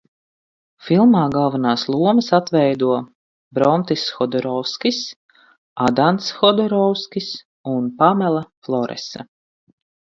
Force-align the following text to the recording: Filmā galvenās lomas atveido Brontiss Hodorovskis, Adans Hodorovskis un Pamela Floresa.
Filmā 0.85 1.19
galvenās 1.35 1.83
lomas 1.95 2.29
atveido 2.37 2.89
Brontiss 3.59 4.09
Hodorovskis, 4.17 5.05
Adans 5.91 6.35
Hodorovskis 6.41 7.33
un 7.77 7.97
Pamela 8.03 8.45
Floresa. 8.67 9.29